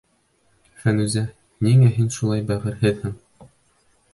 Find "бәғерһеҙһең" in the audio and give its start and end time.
2.53-3.15